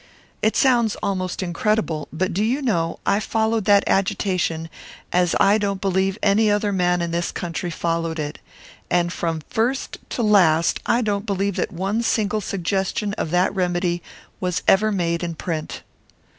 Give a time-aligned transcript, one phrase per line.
[0.41, 4.67] It sounds almost incredible but do you know, I followed that agitation
[5.13, 8.39] as I don't believe any other man in this country followed it
[8.89, 14.01] and from first to last I don't believe that one single suggestion of that remedy
[14.39, 15.83] was ever made in print!"